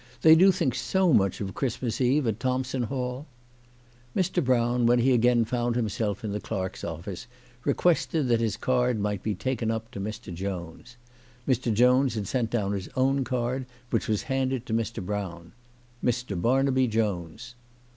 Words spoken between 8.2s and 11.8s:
that his card might be taken up to Mr. Jones. Mr.